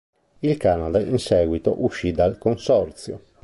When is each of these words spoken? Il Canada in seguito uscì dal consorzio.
Il 0.39 0.57
Canada 0.57 0.99
in 0.99 1.19
seguito 1.19 1.83
uscì 1.83 2.11
dal 2.11 2.39
consorzio. 2.39 3.19